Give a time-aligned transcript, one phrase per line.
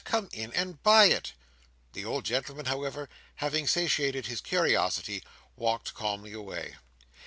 [0.03, 1.33] Come in and buy it!"
[1.93, 5.21] The old gentleman, however, having satiated his curiosity,
[5.55, 6.73] walked calmly away.